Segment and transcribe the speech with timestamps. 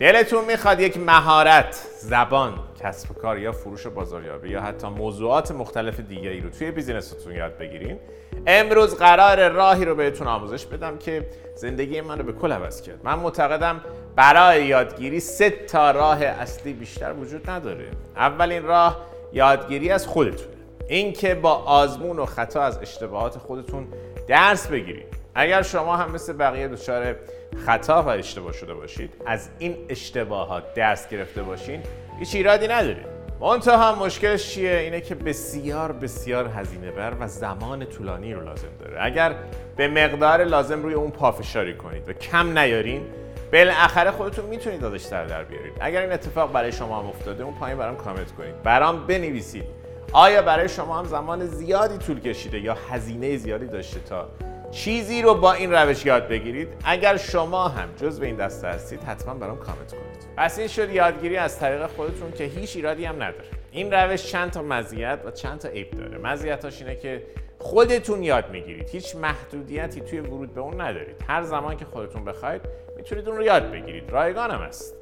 [0.00, 5.50] دلتون می‌خواد یک مهارت زبان کسب و کار یا فروش و بازاریابی یا حتی موضوعات
[5.50, 7.98] مختلف دیگری رو توی بیزینستون یاد بگیرین.
[8.46, 13.00] امروز قرار راهی رو بهتون آموزش بدم که زندگی من رو به کل عوض کرد.
[13.04, 13.80] من معتقدم
[14.16, 17.86] برای یادگیری سه تا راه اصلی بیشتر وجود نداره.
[18.16, 20.56] اولین راه یادگیری از خودتونه.
[20.88, 23.88] اینکه با آزمون و خطا از اشتباهات خودتون
[24.28, 25.18] درس بگیرید.
[25.34, 27.16] اگر شما هم مثل بقیه دچار
[27.66, 29.14] خطا و اشتباه شده باشید.
[29.26, 31.82] از این اشتباهات درس گرفته باشین.
[32.18, 33.18] هیچ ایرادی ندارید.
[33.40, 38.68] منتها هم مشکلش چیه؟ اینه که بسیار بسیار هزینه بر و زمان طولانی رو لازم
[38.80, 38.96] داره.
[39.00, 39.34] اگر
[39.76, 43.02] به مقدار لازم روی اون پافشاری کنید و کم نیارین
[43.52, 45.72] بالاخره خودتون می‌تونید ازش در در بیارید.
[45.80, 48.62] اگر این اتفاق برای شما هم افتاده اون پایین برام کامنت کنید.
[48.62, 49.64] برام بنویسید.
[50.12, 54.28] آیا برای شما هم زمان زیادی طول کشیده یا هزینه زیادی داشته تا
[54.70, 56.68] چیزی رو با این روش یاد بگیرید.
[56.84, 60.28] اگر شما هم جز به این دسته هستید حتما برام کامنت کنید.
[60.36, 63.48] پس این شد یادگیری از طریق خودتون که هیچ ایرادی هم نداره.
[63.72, 66.18] این روش چند تا مزیت و چند تا عیب داره.
[66.18, 67.22] مزیتاش اینه که
[67.58, 68.88] خودتون یاد می‌گیرید.
[68.88, 71.24] هیچ محدودیتی توی ورود به اون ندارید.
[71.28, 72.62] هر زمان که خودتون بخواید
[72.96, 74.10] می‌تونید اون رو یاد بگیرید.
[74.10, 74.94] رایگان هم است.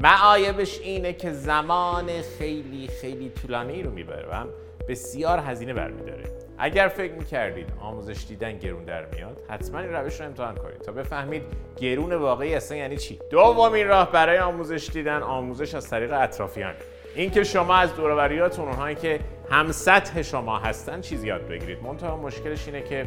[0.00, 2.06] معایبش اینه که زمان
[2.38, 4.44] خیلی خیلی طولانی رو می‌بره و
[4.88, 6.35] بسیار هزینه برمیداره.
[6.58, 10.92] اگر فکر می‌کردید آموزش دیدن گرون در میاد حتما این روش رو امتحان کنید تا
[10.92, 11.42] بفهمید
[11.76, 13.18] گرون واقعی اصلا یعنی چی.
[13.30, 16.74] دومین راه برای آموزش دیدن آموزش از طریق اطرافیان.
[17.14, 21.82] اینکه شما از دوروبریاتون اونهایی که هم سطح شما هستن چیز یاد بگیرید.
[21.82, 23.06] منتها مشکلش اینه که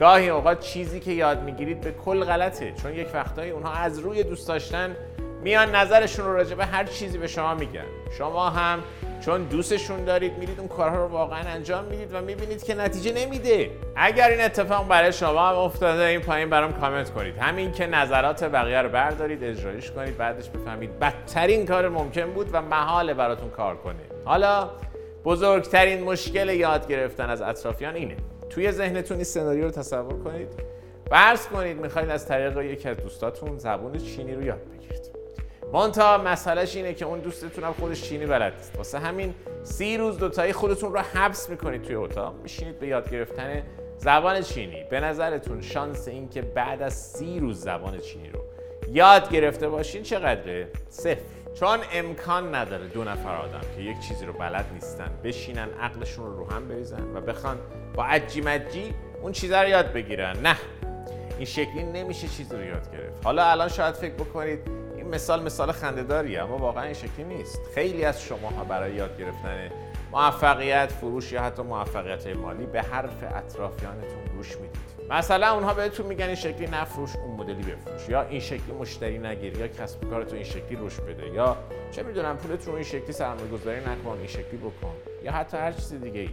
[0.00, 2.72] گاهی اوقات چیزی که یاد می‌گیرید به کل غلطه.
[2.82, 4.96] چون یک وقتایی اونها از روی دوست داشتن
[5.42, 7.84] میان نظرشون رو راجع به هر چیزی به شما میگن.
[8.18, 8.82] شما هم
[9.24, 13.70] چون دوستشون دارید میرید اون کارها رو واقعا انجام می‌دید و می‌بینید که نتیجه نمیده.
[13.96, 17.38] اگر این اتفاق برای شما هم افتاده این پایین برام کامنت کنید.
[17.38, 22.62] همین که نظرات بقیه رو بردارید اجرایش کنید بعدش بفهمید بدترین کار ممکن بود و
[22.62, 24.00] محال براتون کار کنه.
[24.24, 24.70] حالا
[25.24, 28.16] بزرگترین مشکل یاد گرفتن از اطرافیان اینه.
[28.50, 30.48] توی ذهنتون این سناریو رو تصور کنید.
[31.10, 35.23] فرض کنید می‌خواید از طریق یکی از دوستاتون زبون چینی رو یاد بگیرید.
[35.74, 38.76] مانتا مسئلهش اینه که اون دوستتون هم خودش چینی بلد نیست.
[38.76, 42.34] واسه همین سی روز دوتایی خودتون رو حبس می‌کنید توی اتاق.
[42.42, 43.62] میشینید به یاد گرفتن
[43.98, 44.84] زبان چینی.
[44.90, 48.40] به نظرتون شانس این که بعد از سی روز زبان چینی رو
[48.92, 51.20] یاد گرفته باشین چقدره؟ صفر.
[51.54, 56.36] چون امکان نداره دو نفر آدم که یک چیزی رو بلد نیستن بشینن عقلشون رو
[56.36, 57.58] رو هم بریزن و بخوان
[57.94, 60.36] با عجی مجی اون چیزا رو یاد بگیرن.
[60.42, 60.56] نه.
[61.36, 63.24] این شکلی نمیشه چیزی رو یاد گرفت.
[63.24, 67.60] حالا الان شاید فکر بکنید این مثال مثال خندهداریه اما واقعا این شکلی نیست.
[67.74, 69.70] خیلی از شماها برای یاد گرفتن
[70.12, 75.10] موفقیت فروش یا حتی موفقیت مالی به حرف اطرافیانتون گوش می‌دید.
[75.10, 78.08] مثلا اونها بهتون میگن این شکلی نفروش اون مدلی بفروش.
[78.08, 81.28] یا این شکلی مشتری نگیر یا کسب کارتو این شکلی روش بده.
[81.28, 81.56] یا
[81.90, 84.94] چه می‌دونم پولت رو این شکلی سرمایه گذاری نکن این شکلی بکن.
[85.24, 86.30] یا حتی هر چیز دیگه ای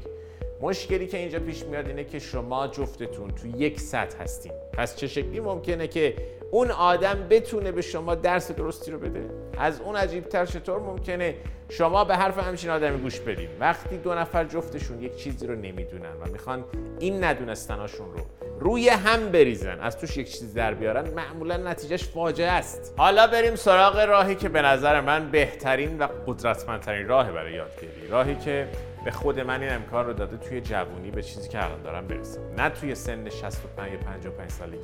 [0.62, 4.52] مشکلی که اینجا پیش میاد اینه که شما جفتتون تو یک سطح هستین.
[4.74, 6.16] پس چه شکلی؟ ممکنه که
[6.52, 9.30] اون آدم بتونه به شما درس درستی رو بده.
[9.58, 11.36] از اون عجیب تر چطور؟ ممکنه
[11.70, 13.50] شما به حرف همچین آدمی گوش بدین.
[13.60, 16.66] وقتی دو نفر جفتشون یک چیزی رو نمی‌دونن و می‌خوان
[17.00, 18.20] این ندونستناشون رو
[18.60, 22.94] روی هم بریزن از توش یک چیز در بیارن معمولا نتیجهش فاجعه است.
[22.98, 28.36] حالا بریم سراغ راهی که به نظر من بهترین و قدرتمندترین راه برای یادگیری راهی
[28.36, 28.68] که
[29.06, 32.42] به خود من این امکان رو داده توی جوونی به چیزی که الان دارم برسم.
[32.58, 34.78] نه توی سن 65 یا 55 سالگی.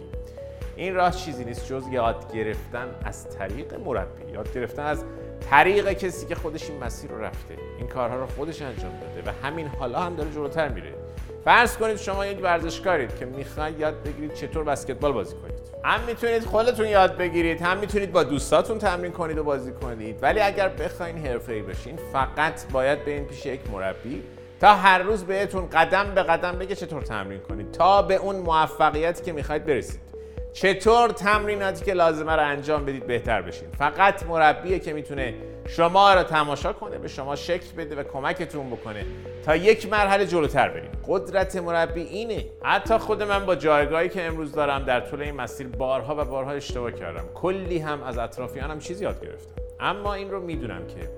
[0.76, 5.04] این راه چیزی نیست جز یاد گرفتن از طریق مربی یاد گرفتن از
[5.50, 9.34] طریق کسی که خودش این مسیر رو رفته این کارها رو خودش انجام داده و
[9.48, 10.94] همین حالا هم داره جلوتر میره.
[11.46, 15.57] فرض کنید شما یک ورزشکارید که می‌خواید یاد بگیرید چطور بسکتبال بازی کنید.
[15.88, 20.20] هم می‌تونید خودتون یاد بگیرید هم می‌تونید با دوستاتون تمرین کنید و بازی کنید.
[20.22, 24.24] ولی اگر بخواین حرفه‌ای بشین فقط باید به این پیش یک مربی
[24.62, 27.72] تا هر روز بهتون قدم به قدم بگه چطور تمرین کنید.
[27.72, 30.07] تا به اون موفقیتی که می‌خواید برسید.
[30.54, 35.34] چطور تمریناتی که لازمه رو انجام بدید بهتر بشین؟ فقط مربیه که می‌تونه
[35.68, 39.06] شما رو تماشا کنه به شما شکل بده و کمکتون بکنه
[39.46, 40.92] تا یک مرحله جلوتر برید.
[41.08, 42.46] قدرت مربی اینه.
[42.64, 46.52] حتی خود من با جایگاهی که امروز دارم در طول این مسیر بارها و بارها
[46.52, 47.24] اشتباه کردم.
[47.36, 49.62] کلی هم از اطرافیانم چیزی یاد گرفتم.
[49.80, 51.10] اما این رو می‌دونم که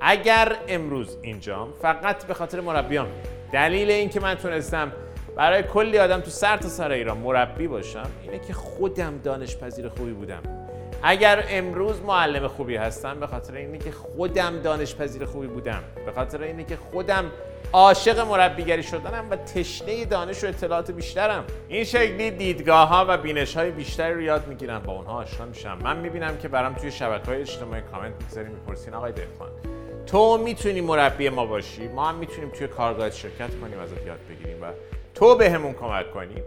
[0.00, 3.08] اگر امروز اینجام فقط به خاطر مربیام.
[3.52, 4.92] دلیل اینکه من تونستم
[5.36, 9.88] برای کلی آدم تو سر تا سر ایران مربی باشم اینه که خودم دانش پذیر
[9.88, 10.42] خوبی بودم.
[11.02, 15.82] اگر امروز معلم خوبی هستم به خاطر اینه که خودم دانش پذیر خوبی بودم.
[16.06, 17.24] به خاطر اینه که خودم
[17.72, 21.44] عاشق مربیگری شدنم و تشنه دانش و اطلاعات بیشترم.
[21.68, 24.82] این شکلی دیدگاه ها و بینش های بیشتری رو یاد می‌گیرم.
[24.82, 25.78] با اونها آشنا میشم.
[25.82, 29.50] من می‌بینم که برام توی شبکه های اجتماعی کامنت می‌ذاری می‌پرسین آقای دهقان
[30.06, 31.88] تو می‌تونی مربی ما باشی.
[31.88, 34.66] ما هم می‌تونیم توی کارگاه شرکت کنیم ازت یاد بگیریم و
[35.14, 36.42] تو بهمون کمک کنی.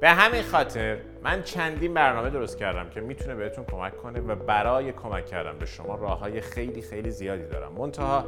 [0.00, 4.92] به همین خاطر من چندین برنامه درست کردم که می‌تونه بهتون کمک کنه و برای
[4.92, 7.72] کمک کردن به شما راه های خیلی خیلی زیادی دارم.
[7.72, 8.24] منتها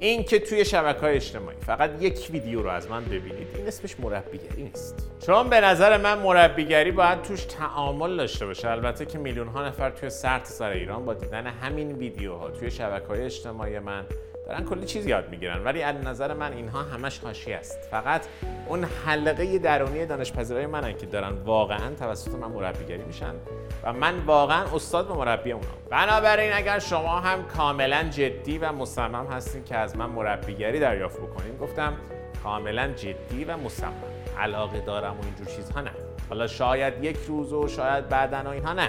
[0.00, 4.00] این که توی شبکه های اجتماعی فقط یک ویدیو رو از من ببینید این اسمش
[4.00, 5.10] مربیگری نیست.
[5.26, 8.70] چون به نظر من مربیگری باید توش تعامل داشته باشه.
[8.70, 13.06] البته که میلیون ها نفر توی سرت سر ایران با دیدن همین ویدیوها توی شبکه
[13.06, 14.04] های اجتماعی من
[14.48, 15.64] دارن کلی چیز یاد می‌گیرن.
[15.64, 17.78] ولی از نظر من اینها همش حاشیه است.
[17.90, 18.26] فقط
[18.66, 23.34] اون حلقه درونی دانشپذیرای منن که دارن واقعا توسط من مربیگری میشن
[23.82, 25.66] و من واقعا استاد و مربی اونا.
[25.90, 31.58] بنابراین اگر شما هم کاملا جدی و مصمم هستین که از من مربیگری دریافت بکنید
[31.58, 31.96] گفتم
[32.42, 33.92] کاملا جدی و مصمم.
[34.38, 35.90] علاقه دارم و اینجور چیزها نه.
[36.28, 38.88] حالا شاید یک روز و شاید بعدا و اینها نه.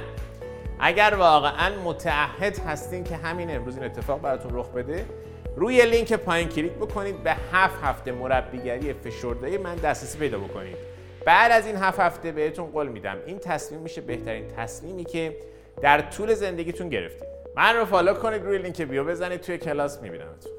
[0.79, 5.05] اگر واقعا متعهد هستین که همین امروز این اتفاق براتون رخ بده
[5.59, 10.77] روی لینک پایین کلیک بکنید به هفت هفته مربیگری فشرده من دسترسی پیدا بکنید.
[11.25, 15.37] بعد از این هفت هفته بهتون قول میدم این تصمیم میشه بهترین تصمیمی که
[15.81, 17.27] در طول زندگیتون گرفتید.
[17.55, 20.51] من رو follow کنید روی لینک bio بزنید توی کلاس میبینمتون.